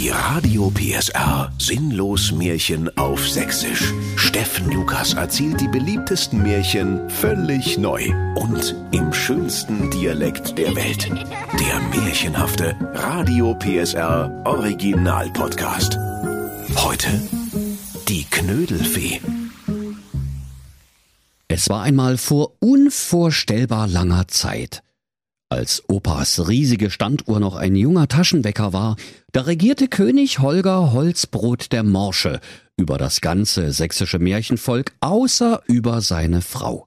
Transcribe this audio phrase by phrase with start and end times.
[0.00, 3.92] Die Radio PSR Sinnlos Märchen auf Sächsisch.
[4.16, 11.06] Steffen Lukas erzählt die beliebtesten Märchen völlig neu und im schönsten Dialekt der Welt.
[11.10, 15.98] Der märchenhafte Radio PSR Original Podcast.
[16.76, 17.08] Heute
[18.08, 19.20] die Knödelfee.
[21.48, 24.82] Es war einmal vor unvorstellbar langer Zeit.
[25.52, 28.94] Als Opas riesige Standuhr noch ein junger Taschenwecker war,
[29.32, 32.38] da regierte König Holger Holzbrot der Morsche
[32.76, 36.86] über das ganze sächsische Märchenvolk außer über seine Frau.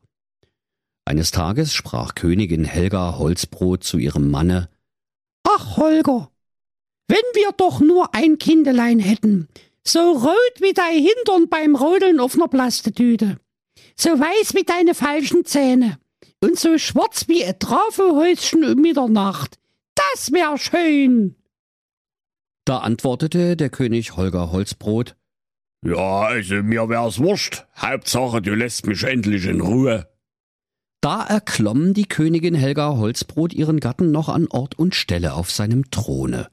[1.03, 4.70] Eines Tages sprach Königin Helga Holzbrot zu ihrem Manne
[5.45, 6.31] Ach, Holger,
[7.09, 9.50] wenn wir doch nur ein Kindelein hätten,
[9.86, 13.41] so rot wie dein Hintern beim Rodeln auf ner Plastetüte,
[13.98, 16.00] so weiß wie deine falschen Zähne
[16.43, 19.57] und so schwarz wie ein Trafohäuschen um Mitternacht.
[19.95, 21.35] Das wär schön.
[22.66, 25.16] Da antwortete der König Holger Holzbrot
[25.85, 27.66] Ja, also mir wär's wurscht.
[27.77, 30.08] Hauptsache, du lässt mich endlich in Ruhe.
[31.02, 35.91] Da erklomm die Königin Helga Holzbrot ihren Gatten noch an Ort und Stelle auf seinem
[35.91, 36.47] Throne.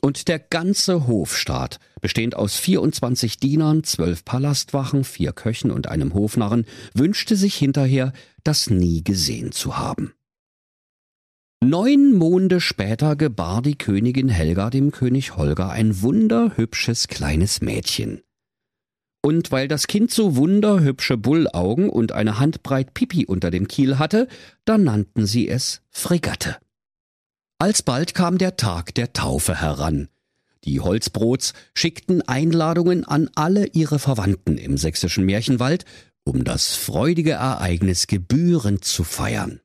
[0.00, 6.66] Und der ganze Hofstaat, bestehend aus 24 Dienern, zwölf Palastwachen, vier Köchen und einem Hofnarren,
[6.94, 8.12] wünschte sich hinterher,
[8.48, 10.14] das nie gesehen zu haben.
[11.62, 18.22] Neun Monde später gebar die Königin Helga dem König Holger ein wunderhübsches kleines Mädchen.
[19.20, 24.28] Und weil das Kind so wunderhübsche Bullaugen und eine Handbreit Pipi unter dem Kiel hatte,
[24.64, 26.56] da nannten sie es Fregatte.
[27.58, 30.08] Alsbald kam der Tag der Taufe heran.
[30.64, 35.84] Die Holzbrots schickten Einladungen an alle ihre Verwandten im sächsischen Märchenwald,
[36.28, 39.60] um das freudige Ereignis gebührend zu feiern.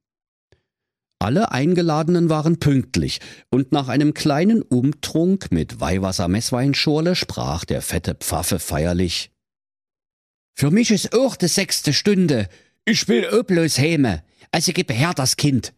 [1.19, 3.19] Alle Eingeladenen waren pünktlich,
[3.49, 9.31] und nach einem kleinen Umtrunk mit Weihwasser-Messweinschorle sprach der fette Pfaffe feierlich
[10.53, 12.47] Für mich ist auch die sechste Stunde.
[12.85, 15.73] Ich will bloß häme, also gib her das Kind.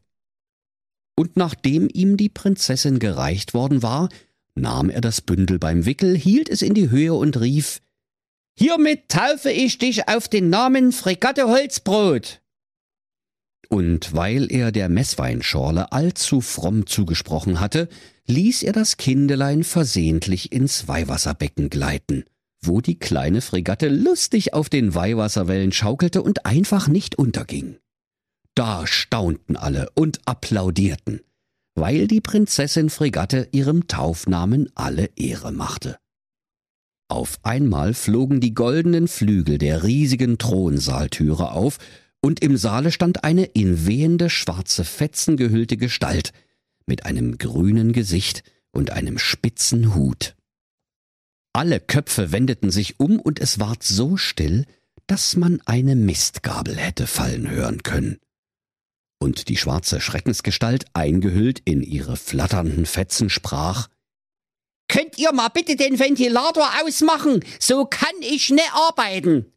[1.15, 4.09] Und nachdem ihm die Prinzessin gereicht worden war,
[4.53, 7.81] nahm er das Bündel beim Wickel, hielt es in die Höhe und rief
[8.57, 12.41] Hiermit taufe ich dich auf den Namen Fregatte Holzbrot.
[13.67, 17.89] Und weil er der Messweinschorle allzu fromm zugesprochen hatte,
[18.27, 22.23] ließ er das Kindelein versehentlich ins Weihwasserbecken gleiten,
[22.61, 27.77] wo die kleine Fregatte lustig auf den Weihwasserwellen schaukelte und einfach nicht unterging.
[28.55, 31.19] Da staunten alle und applaudierten,
[31.75, 35.97] weil die Prinzessin Fregatte ihrem Taufnamen alle Ehre machte.
[37.07, 41.77] Auf einmal flogen die goldenen Flügel der riesigen Thronsaaltüre auf,
[42.21, 46.31] und im Saale stand eine in wehende schwarze Fetzen gehüllte Gestalt
[46.87, 50.35] mit einem grünen Gesicht und einem spitzen Hut.
[51.53, 54.65] Alle Köpfe wendeten sich um, und es ward so still,
[55.07, 58.17] dass man eine Mistgabel hätte fallen hören können.
[59.19, 63.87] Und die schwarze Schreckensgestalt, eingehüllt in ihre flatternden Fetzen, sprach
[64.87, 67.43] Könnt ihr mal bitte den Ventilator ausmachen?
[67.59, 69.51] So kann ich ne arbeiten.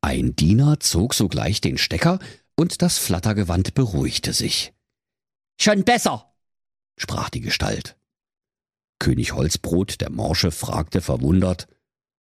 [0.00, 2.18] Ein Diener zog sogleich den Stecker,
[2.56, 4.72] und das Flattergewand beruhigte sich.
[5.60, 6.34] Schon besser,
[6.96, 7.96] sprach die Gestalt.
[8.98, 11.68] König Holzbrot, der Morsche, fragte verwundert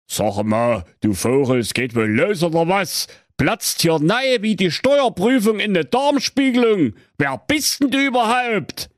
[0.09, 3.08] Sag mal, du Vogel, es geht wohl los oder was?
[3.38, 6.94] Platzt hier nahe wie die Steuerprüfung in der Darmspiegelung.
[7.18, 8.90] Wer bist denn du überhaupt?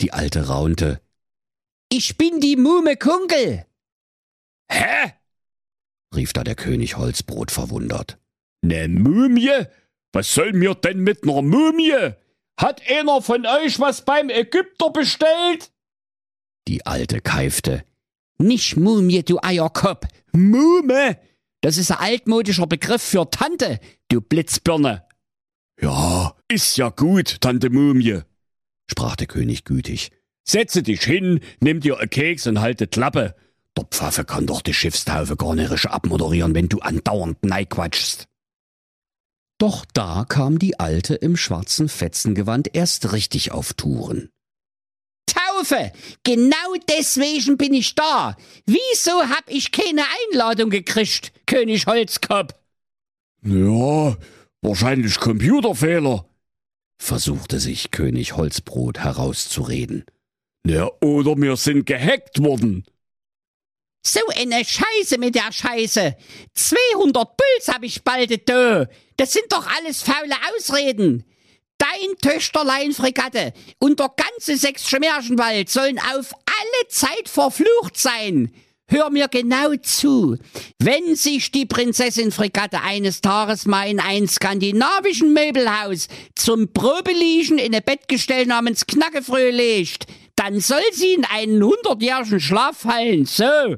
[0.00, 1.00] Die Alte raunte.
[1.90, 3.66] Ich bin die Muhme Kunkel.
[4.70, 5.12] Hä?
[6.14, 8.18] rief da der König Holzbrot verwundert.
[8.62, 9.66] Ne Mumie?
[10.12, 12.12] Was soll mir denn mit ner Mumie?
[12.58, 15.72] Hat einer von euch was beim Ägypter bestellt?
[16.68, 17.84] Die Alte keifte.
[18.38, 20.06] Nicht Mumie, du Eierkopf.
[20.32, 21.18] Mume.
[21.60, 25.04] Das ist ein altmodischer Begriff für Tante, du Blitzbirne.
[25.80, 28.20] Ja, ist ja gut, Tante Mumie,
[28.90, 30.10] sprach der König gütig.
[30.44, 33.34] Setze dich hin, nimm dir a Keks und halte Klappe.
[33.76, 38.26] Der Pfaffe kann doch die Schiffstaufe gar nicht abmoderieren, wenn du andauernd neiquatschst.
[39.58, 44.30] Doch da kam die Alte im schwarzen Fetzengewand erst richtig auf Touren.
[45.26, 45.92] Taufe!
[46.22, 48.36] Genau deswegen bin ich da.
[48.66, 52.52] Wieso hab ich keine Einladung gekriegt, König Holzkopf?
[53.42, 54.16] Ja,
[54.60, 56.26] wahrscheinlich Computerfehler,
[56.98, 60.04] versuchte sich König Holzbrot herauszureden.
[60.66, 62.84] Ja, oder wir sind gehackt worden.
[64.06, 66.16] So eine Scheiße mit der Scheiße.
[66.54, 68.86] 200 Puls hab ich bald da.
[69.16, 71.24] Das sind doch alles faule Ausreden.
[71.78, 78.54] Dein Töchterlein Fregatte und der ganze sächsische Märchenwald sollen auf alle Zeit verflucht sein.
[78.86, 80.36] Hör mir genau zu.
[80.78, 87.74] Wenn sich die Prinzessin Fregatte eines Tages mal in ein skandinavischen Möbelhaus zum Probeliegen in
[87.74, 93.26] ein Bettgestell namens Knackefröh legt, dann soll sie in einen hundertjährigen Schlaf fallen.
[93.26, 93.76] So.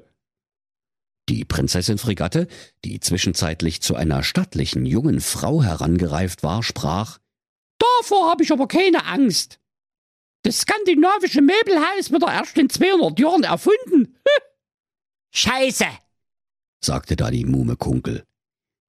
[1.28, 2.46] Die Prinzessin Fregatte,
[2.84, 7.18] die zwischenzeitlich zu einer stattlichen jungen Frau herangereift war, sprach
[7.78, 9.58] Davor habe ich aber keine Angst.
[10.42, 14.16] Das skandinavische Möbelhaus wird er erst in 200 Jahren erfunden.
[15.34, 15.86] Scheiße,
[16.80, 18.24] sagte da die Muhme Kunkel.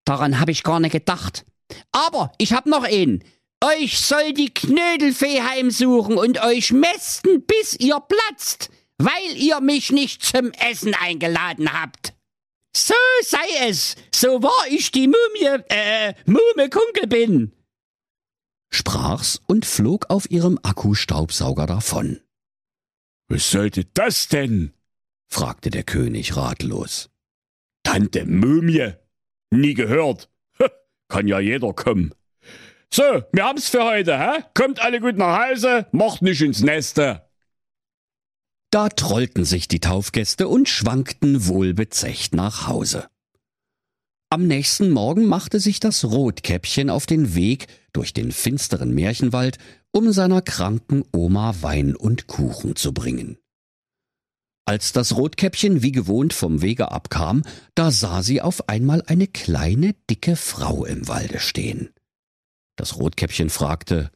[0.05, 1.45] Daran habe ich gar nicht gedacht.
[1.91, 3.23] Aber ich hab noch einen.
[3.63, 8.69] Euch soll die Knödelfee heimsuchen und euch mästen, bis ihr platzt,
[8.99, 12.13] weil ihr mich nicht zum Essen eingeladen habt.
[12.75, 12.93] So
[13.23, 17.51] sei es, so wahr ich die Mumie, äh, Muhme Kunkel bin.
[18.69, 22.21] Sprach's und flog auf ihrem Akkustaubsauger davon.
[23.29, 24.73] Was sollte das denn?
[25.27, 27.09] fragte der König ratlos.
[27.83, 28.93] Tante Mumie?
[29.49, 30.29] Nie gehört.
[31.07, 32.13] Kann ja jeder kommen.
[32.93, 34.43] So, wir haben's für heute, hä?
[34.53, 37.21] Kommt alle gut nach Hause, macht nicht ins Neste.
[38.71, 43.07] Da trollten sich die Taufgäste und schwankten wohlbezecht nach Hause.
[44.29, 49.57] Am nächsten Morgen machte sich das Rotkäppchen auf den Weg durch den finsteren Märchenwald,
[49.91, 53.37] um seiner kranken Oma Wein und Kuchen zu bringen.
[54.65, 57.43] Als das Rotkäppchen wie gewohnt vom Wege abkam,
[57.73, 61.93] da sah sie auf einmal eine kleine, dicke Frau im Walde stehen.
[62.77, 64.11] Das Rotkäppchen fragte,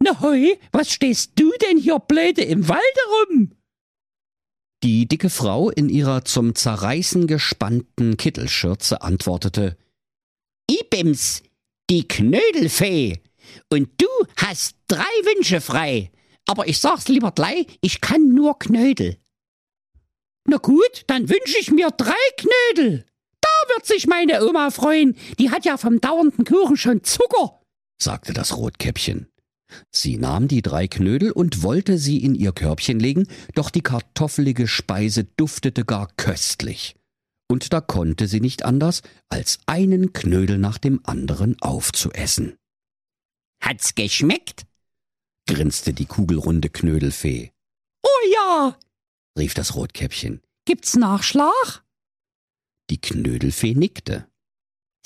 [0.00, 2.82] Na hoi, was stehst du denn hier blöde im Walde
[3.30, 3.52] rum?
[4.82, 9.78] Die dicke Frau in ihrer zum Zerreißen gespannten Kittelschürze antwortete,
[10.70, 11.42] Ibims,
[11.90, 13.22] die Knödelfee.
[13.70, 16.10] Und du hast drei Wünsche frei.
[16.46, 19.16] Aber ich sag's lieber gleich, ich kann nur Knödel.
[20.46, 23.06] Na gut, dann wünsche ich mir drei Knödel.
[23.40, 25.16] Da wird sich meine Oma freuen.
[25.38, 27.60] Die hat ja vom dauernden Kuchen schon Zucker,
[28.00, 29.28] sagte das Rotkäppchen.
[29.90, 34.68] Sie nahm die drei Knödel und wollte sie in ihr Körbchen legen, doch die kartoffelige
[34.68, 36.96] Speise duftete gar köstlich.
[37.48, 42.56] Und da konnte sie nicht anders, als einen Knödel nach dem anderen aufzuessen.
[43.60, 44.66] Hat's geschmeckt?
[45.46, 47.52] grinste die kugelrunde Knödelfee.
[48.02, 48.78] Oh ja,
[49.38, 50.40] rief das Rotkäppchen.
[50.64, 51.84] Gibt's Nachschlag?
[52.90, 54.26] Die Knödelfee nickte.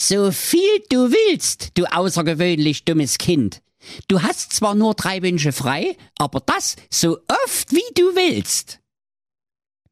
[0.01, 3.63] So viel du willst, du außergewöhnlich dummes Kind.
[4.07, 8.81] Du hast zwar nur drei Wünsche frei, aber das so oft wie du willst.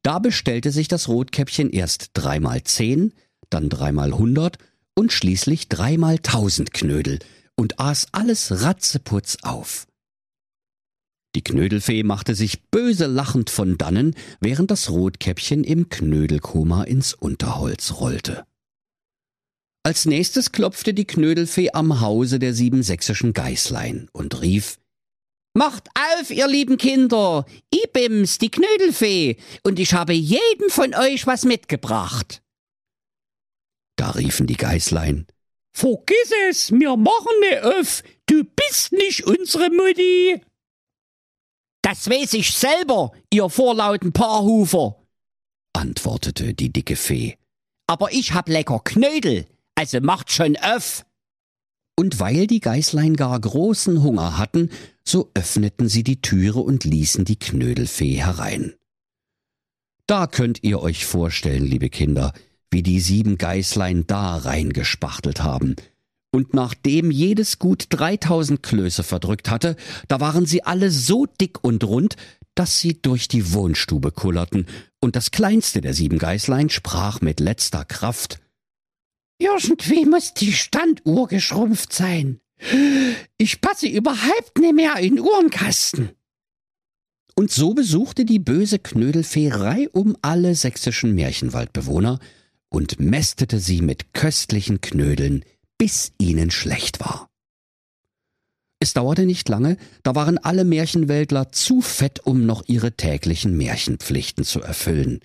[0.03, 3.13] Da bestellte sich das Rotkäppchen erst dreimal zehn,
[3.49, 4.57] dann dreimal hundert
[4.95, 7.19] und schließlich dreimal tausend Knödel
[7.55, 9.87] und aß alles ratzeputz auf.
[11.35, 17.93] Die Knödelfee machte sich böse lachend von dannen, während das Rotkäppchen im Knödelkoma ins Unterholz
[17.99, 18.45] rollte.
[19.87, 24.79] Als nächstes klopfte die Knödelfee am Hause der sieben sächsischen Geißlein und rief
[25.53, 25.87] Macht
[26.19, 32.41] auf, ihr lieben Kinder, Ibims, die Knödelfee, und ich habe jedem von euch was mitgebracht.
[33.95, 35.25] Da riefen die Geißlein
[35.71, 40.41] Vergiss es, wir machen ne auf, du bist nicht unsere Mutti.
[41.81, 45.01] Das weiß ich selber, ihr vorlauten Paarhufer,
[45.71, 47.37] antwortete die dicke Fee.
[47.89, 51.05] Aber ich hab lecker Knödel, also macht schon öff.
[51.95, 54.69] Und weil die Geißlein gar großen Hunger hatten,
[55.05, 58.73] so öffneten sie die Türe und ließen die Knödelfee herein.
[60.07, 62.33] Da könnt ihr euch vorstellen, liebe Kinder,
[62.71, 65.75] wie die sieben Geißlein da reingespachtelt haben.
[66.31, 69.75] Und nachdem jedes gut dreitausend Klöße verdrückt hatte,
[70.07, 72.15] da waren sie alle so dick und rund,
[72.55, 74.65] dass sie durch die Wohnstube kullerten,
[74.99, 78.39] und das kleinste der sieben Geißlein sprach mit letzter Kraft
[79.39, 82.39] irgendwie muss die Standuhr geschrumpft sein.
[83.37, 86.11] Ich passe überhaupt nicht mehr in Uhrenkasten.
[87.35, 92.19] Und so besuchte die böse Knödelfee um alle sächsischen Märchenwaldbewohner
[92.69, 95.45] und mästete sie mit köstlichen Knödeln,
[95.77, 97.29] bis ihnen schlecht war.
[98.79, 104.43] Es dauerte nicht lange, da waren alle Märchenwäldler zu fett, um noch ihre täglichen Märchenpflichten
[104.43, 105.19] zu erfüllen.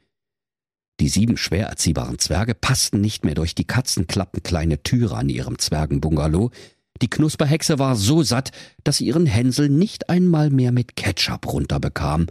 [1.03, 6.53] Die sieben schwer erziehbaren Zwerge passten nicht mehr durch die katzenklappenkleine Türe an ihrem Zwergenbungalow.
[7.03, 8.53] Die Knusperhexe war so satt,
[8.85, 12.29] dass sie ihren Hänsel nicht einmal mehr mit Ketchup runterbekam.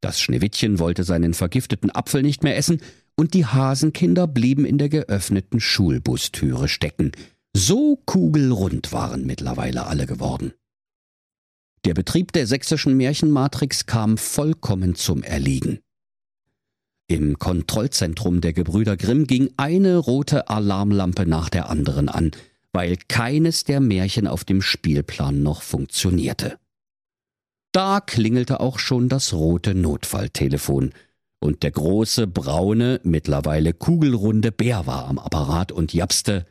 [0.00, 2.80] Das Schneewittchen wollte seinen vergifteten Apfel nicht mehr essen,
[3.16, 7.12] und die Hasenkinder blieben in der geöffneten Schulbustüre stecken.
[7.54, 10.54] So kugelrund waren mittlerweile alle geworden.
[11.84, 15.80] Der Betrieb der sächsischen Märchenmatrix kam vollkommen zum Erliegen.
[17.08, 22.32] Im Kontrollzentrum der Gebrüder Grimm ging eine rote Alarmlampe nach der anderen an,
[22.72, 26.58] weil keines der Märchen auf dem Spielplan noch funktionierte.
[27.70, 30.92] Da klingelte auch schon das rote Notfalltelefon,
[31.38, 36.46] und der große, braune, mittlerweile kugelrunde Bär war am Apparat und japste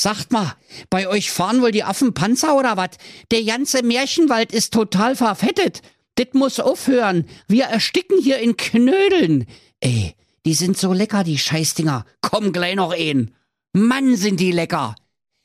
[0.00, 0.54] Sagt mal,
[0.90, 2.98] bei euch fahren wohl die Affen Panzer oder wat?
[3.32, 5.82] Der ganze Märchenwald ist total verfettet.
[6.18, 7.26] Dit muss aufhören.
[7.46, 9.46] Wir ersticken hier in Knödeln.
[9.80, 12.04] Ey, die sind so lecker, die Scheißdinger.
[12.20, 13.30] Komm gleich noch ein.
[13.72, 14.96] Mann, sind die lecker.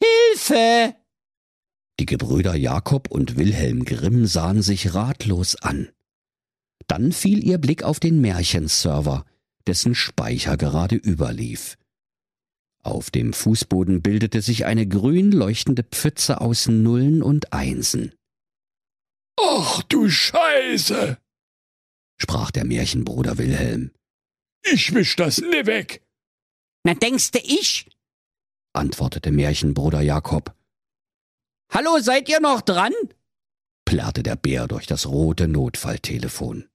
[0.02, 0.96] Hilfe!
[2.00, 5.90] Die Gebrüder Jakob und Wilhelm Grimm sahen sich ratlos an.
[6.88, 9.26] Dann fiel ihr Blick auf den Märchenserver,
[9.68, 11.78] dessen Speicher gerade überlief.
[12.82, 18.12] Auf dem Fußboden bildete sich eine grün leuchtende Pfütze aus Nullen und Einsen.
[19.40, 21.18] Ach du Scheiße,
[22.18, 23.92] sprach der Märchenbruder Wilhelm.
[24.64, 26.06] Ich wisch das nie weg.
[26.84, 27.90] Na denkste ich?
[28.74, 30.56] antwortete Märchenbruder Jakob.
[31.72, 32.94] Hallo, seid ihr noch dran?
[33.86, 36.70] plärrte der Bär durch das rote Notfalltelefon.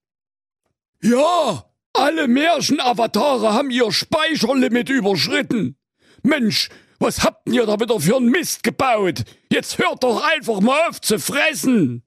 [1.03, 5.77] Ja, alle Märchenavatare haben ihr Speicherlimit überschritten.
[6.23, 9.25] Mensch, was habt ihr da wieder für ein Mist gebaut?
[9.51, 12.03] Jetzt hört doch einfach mal auf zu fressen.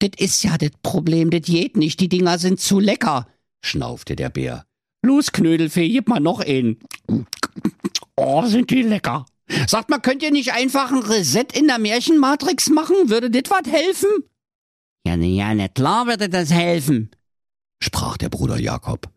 [0.00, 2.00] Das ist ja das Problem, das geht nicht.
[2.00, 3.26] Die Dinger sind zu lecker,
[3.64, 4.66] schnaufte der Bär.
[5.02, 6.78] Los, Knödelfee, gib mal noch einen.
[8.16, 9.26] Oh, sind die lecker.
[9.68, 13.08] Sagt mal, könnt ihr nicht einfach ein Reset in der Märchenmatrix machen?
[13.08, 14.08] Würde das was helfen?
[15.06, 17.12] Ja, ne, ja, ne, klar würde das helfen,
[17.80, 19.08] sprach der Bruder Jakob.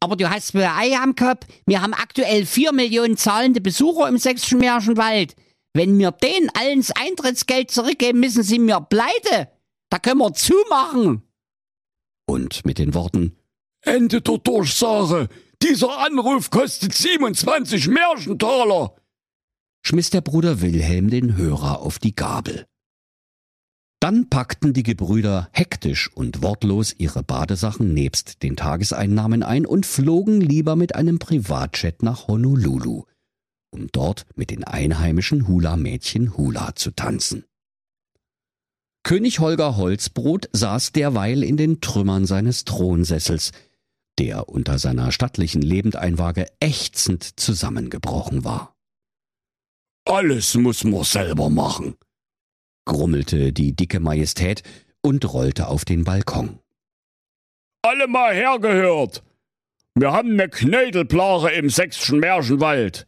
[0.00, 1.46] Aber du hast mir Ei am Kopf.
[1.66, 5.34] Wir haben aktuell vier Millionen zahlende Besucher im sächsischen Märchenwald.
[5.74, 9.48] Wenn wir denen allen das Eintrittsgeld zurückgeben, müssen sie mir pleite.
[9.90, 11.22] Da können wir zumachen.
[12.26, 13.36] Und mit den Worten
[13.86, 15.28] Ende der Durchsage.
[15.62, 18.94] Dieser Anruf kostet 27 Märchentaler.
[19.82, 22.66] schmiss der Bruder Wilhelm den Hörer auf die Gabel.
[24.00, 30.40] Dann packten die Gebrüder hektisch und wortlos ihre Badesachen nebst den Tageseinnahmen ein und flogen
[30.40, 33.04] lieber mit einem Privatjet nach Honolulu,
[33.70, 37.44] um dort mit den einheimischen Hula-Mädchen Hula zu tanzen.
[39.06, 43.52] König Holger Holzbrot saß derweil in den Trümmern seines Thronsessels,
[44.18, 48.74] der unter seiner stattlichen Lebendeinwaage ächzend zusammengebrochen war.
[50.08, 51.94] Alles muss man selber machen,
[52.84, 54.64] grummelte die dicke Majestät
[55.02, 56.58] und rollte auf den Balkon.
[57.82, 59.22] Alle mal hergehört.
[59.94, 63.06] Wir haben ne Knödelplare im sächsischen Märchenwald.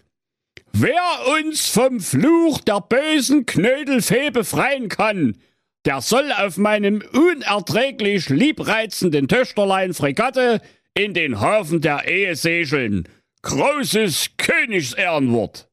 [0.73, 1.03] Wer
[1.41, 5.37] uns vom Fluch der bösen Knödelfee befreien kann,
[5.85, 10.61] der soll auf meinem unerträglich liebreizenden Töchterlein Fregatte
[10.95, 13.09] in den Hafen der Ehe segeln.
[13.43, 15.69] Großes Königsehrenwort.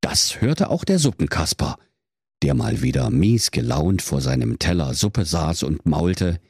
[0.00, 1.78] Das hörte auch der Suppenkasper,
[2.42, 6.40] der mal wieder mies gelaunt vor seinem Teller Suppe saß und maulte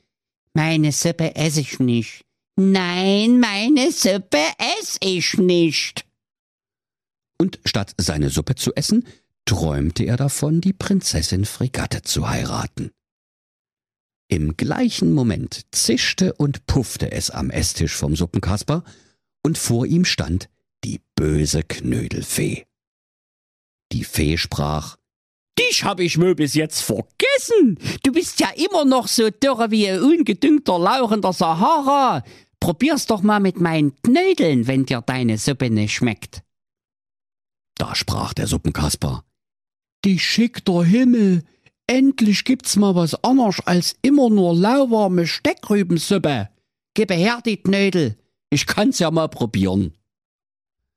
[0.55, 2.25] Meine Suppe esse ich nicht.
[2.57, 4.43] Nein, meine Suppe
[4.81, 6.05] esse ich nicht.
[7.41, 9.07] Und statt seine Suppe zu essen,
[9.49, 12.91] träumte er davon, die Prinzessin Fregatte zu heiraten.
[14.31, 18.85] Im gleichen Moment zischte und puffte es am Esstisch vom Suppenkasper,
[19.43, 20.51] und vor ihm stand
[20.85, 22.67] die böse Knödelfee.
[23.93, 24.99] Die Fee sprach
[25.59, 27.79] Dich hab ich mir bis jetzt vergessen.
[28.03, 32.23] Du bist ja immer noch so dürre wie ein ungedüngter Lauch in der Sahara.
[32.61, 36.43] Probier's doch mal mit meinen Knödeln, wenn dir deine Suppe nicht schmeckt.
[37.77, 39.25] Da sprach der Suppenkasper.
[40.05, 41.43] Die schickter Himmel.
[41.87, 46.49] Endlich gibt's mal was anderes als immer nur lauwarme Steckrübensuppe.
[46.95, 48.17] Gib her die Knödel.
[48.51, 49.95] Ich kann's ja mal probieren.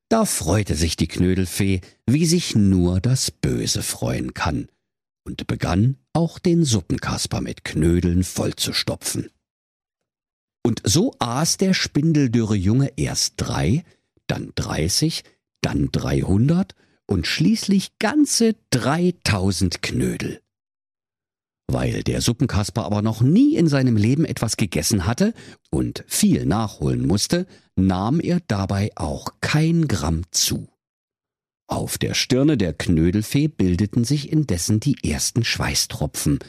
[0.10, 4.68] Da freute sich die Knödelfee, wie sich nur das Böse freuen kann,
[5.24, 9.30] und begann auch den Suppenkasper mit Knödeln vollzustopfen.
[10.64, 13.84] Und so aß der spindeldürre Junge erst drei,
[14.28, 15.24] dann dreißig,
[15.62, 16.76] dann dreihundert
[17.12, 20.40] und schließlich ganze dreitausend Knödel.
[21.68, 25.34] Weil der Suppenkasper aber noch nie in seinem Leben etwas gegessen hatte
[25.70, 30.70] und viel nachholen musste, nahm er dabei auch kein Gramm zu.
[31.68, 36.40] Auf der Stirne der Knödelfee bildeten sich indessen die ersten Schweißtropfen,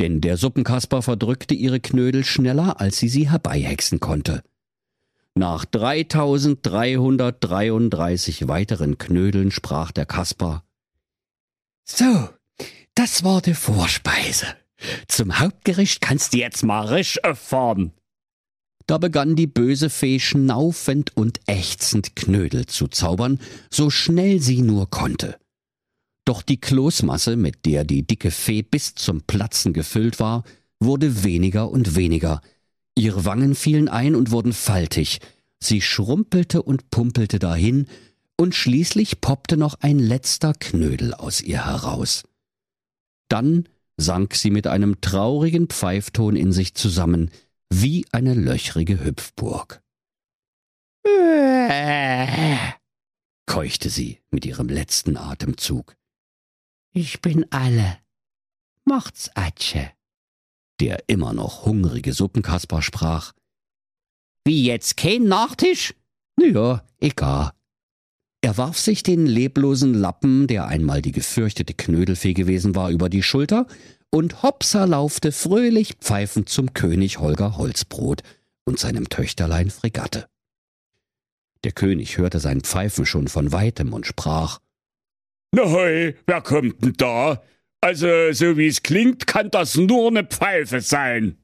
[0.00, 4.42] denn der Suppenkasper verdrückte ihre Knödel schneller, als sie sie herbeihexen konnte.
[5.40, 10.62] Nach 3333 weiteren Knödeln sprach der Kasper
[11.86, 12.28] So,
[12.94, 14.44] das war die Vorspeise.
[15.08, 17.94] Zum Hauptgericht kannst du jetzt mal risch erfahren.
[18.86, 24.90] Da begann die böse Fee schnaufend und ächzend Knödel zu zaubern, so schnell sie nur
[24.90, 25.38] konnte.
[26.26, 30.44] Doch die Kloßmasse, mit der die dicke Fee bis zum Platzen gefüllt war,
[30.80, 32.42] wurde weniger und weniger.
[32.96, 35.20] Ihre Wangen fielen ein und wurden faltig.
[35.62, 37.86] Sie schrumpelte und pumpelte dahin,
[38.36, 42.24] und schließlich poppte noch ein letzter Knödel aus ihr heraus.
[43.28, 43.68] Dann
[43.98, 47.30] sank sie mit einem traurigen Pfeifton in sich zusammen,
[47.68, 49.82] wie eine löchrige Hüpfburg.
[53.50, 55.96] keuchte sie mit ihrem letzten Atemzug.
[56.92, 57.98] Ich bin alle.
[58.84, 59.90] Macht's Atsche.
[60.80, 63.32] Der immer noch hungrige Suppenkasper sprach.
[64.44, 65.94] Wie jetzt kein Nachtisch?
[66.40, 67.52] Ja, egal.
[68.42, 73.22] Er warf sich den leblosen Lappen, der einmal die gefürchtete Knödelfee gewesen war, über die
[73.22, 73.66] Schulter
[74.10, 78.22] und Hopsa laufte fröhlich pfeifend zum König Holger Holzbrot
[78.64, 80.26] und seinem Töchterlein Fregatte.
[81.62, 84.60] Der König hörte sein Pfeifen schon von weitem und sprach
[85.52, 87.42] Na hoi, wer kommt denn da?
[87.80, 91.38] Also, so wie's klingt, kann das nur ne Pfeife sein.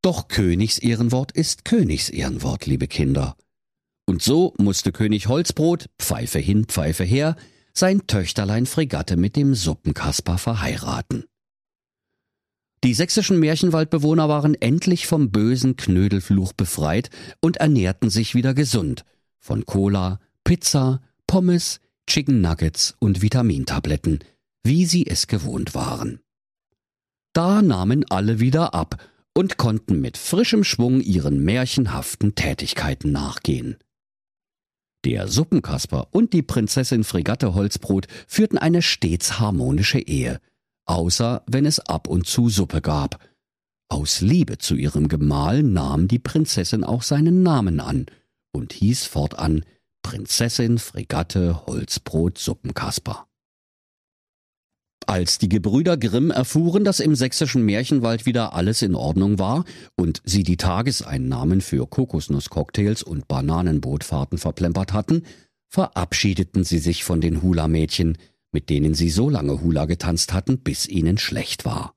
[0.00, 3.36] Doch Königsehrenwort ist Königsehrenwort, liebe Kinder.
[4.06, 7.36] Und so musste König Holzbrot, Pfeife hin, Pfeife her,
[7.72, 11.24] sein Töchterlein Fregatte mit dem Suppenkasper verheiraten.
[12.84, 19.04] Die sächsischen Märchenwaldbewohner waren endlich vom bösen Knödelfluch befreit und ernährten sich wieder gesund
[19.38, 24.18] von Cola, Pizza, Pommes, Chicken Nuggets und Vitamintabletten,
[24.64, 26.20] wie sie es gewohnt waren.
[27.32, 29.02] Da nahmen alle wieder ab
[29.34, 33.78] und konnten mit frischem Schwung ihren märchenhaften Tätigkeiten nachgehen.
[35.04, 40.38] Der Suppenkasper und die Prinzessin Fregatte Holzbrot führten eine stets harmonische Ehe,
[40.84, 43.18] außer wenn es ab und zu Suppe gab.
[43.88, 48.06] Aus Liebe zu ihrem Gemahl nahm die Prinzessin auch seinen Namen an
[48.52, 49.64] und hieß fortan
[50.02, 53.26] Prinzessin Fregatte Holzbrot Suppenkasper.
[55.12, 60.22] Als die Gebrüder Grimm erfuhren, dass im sächsischen Märchenwald wieder alles in Ordnung war und
[60.24, 65.26] sie die Tageseinnahmen für Kokosnusscocktails und Bananenbootfahrten verplempert hatten,
[65.68, 68.16] verabschiedeten sie sich von den Hula-Mädchen,
[68.52, 71.92] mit denen sie so lange Hula getanzt hatten, bis ihnen schlecht war.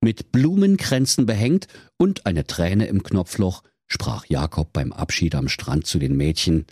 [0.00, 1.66] Mit Blumenkränzen behängt
[1.98, 6.66] und eine Träne im Knopfloch sprach Jakob beim Abschied am Strand zu den Mädchen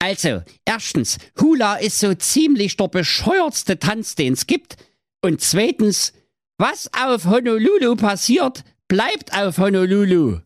[0.00, 4.76] also, erstens, Hula ist so ziemlich der bescheuertste Tanz, den's gibt.
[5.22, 6.14] Und zweitens,
[6.58, 10.40] was auf Honolulu passiert, bleibt auf Honolulu.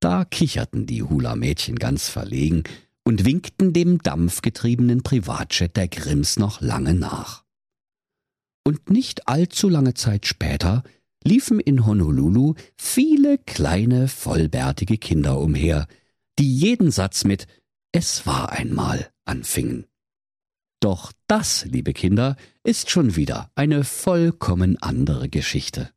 [0.00, 2.64] Da kicherten die Hula-Mädchen ganz verlegen
[3.04, 7.44] und winkten dem dampfgetriebenen Privatjet der Grimms noch lange nach.
[8.64, 10.82] Und nicht allzu lange Zeit später
[11.22, 15.86] liefen in Honolulu viele kleine, vollbärtige Kinder umher,
[16.40, 17.46] die jeden Satz mit
[17.98, 19.86] es war einmal anfingen.
[20.80, 25.90] Doch das, liebe Kinder, ist schon wieder eine vollkommen andere Geschichte.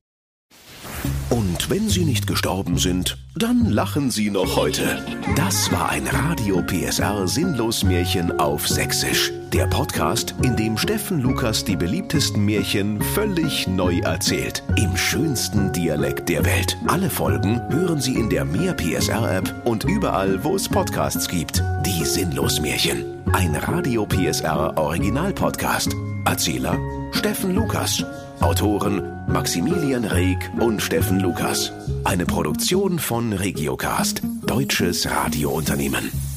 [1.30, 5.04] Und wenn sie nicht gestorben sind, dann lachen sie noch heute.
[5.36, 9.32] Das war ein Radio PSR Sinnlos Märchen auf Sächsisch.
[9.54, 14.64] Der Podcast, in dem Steffen Lukas die beliebtesten Märchen völlig neu erzählt.
[14.76, 16.78] Im schönsten Dialekt der Welt.
[16.88, 21.64] Alle Folgen hören Sie in der Mehr PSR App und überall, wo es Podcasts gibt.
[21.86, 23.06] Die Sinnlos Märchen.
[23.34, 25.96] Ein Radio PSR Original Podcast.
[26.26, 26.78] Erzähler
[27.12, 28.04] Steffen Lukas.
[28.42, 31.72] Autoren Maximilian Reg und Steffen Lukas.
[32.06, 36.29] Eine Produktion von Regiocast, deutsches Radiounternehmen.